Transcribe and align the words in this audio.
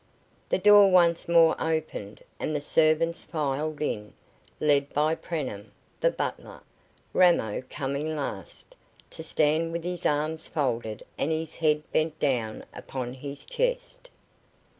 The 0.49 0.57
door 0.57 0.89
once 0.89 1.27
more 1.29 1.55
opened, 1.61 2.23
and 2.39 2.55
the 2.55 2.59
servants 2.61 3.23
filed 3.23 3.83
in, 3.83 4.13
led 4.59 4.91
by 4.93 5.13
Preenham, 5.13 5.71
the 5.99 6.09
butler, 6.09 6.61
Ramo 7.13 7.61
coming 7.69 8.15
last, 8.15 8.75
to 9.11 9.21
stand 9.21 9.71
with 9.71 9.83
his 9.83 10.03
arms 10.07 10.47
folded 10.47 11.03
and 11.19 11.29
his 11.29 11.57
head 11.57 11.83
bent 11.91 12.17
down 12.17 12.65
upon 12.73 13.13
his 13.13 13.45
chest. 13.45 14.09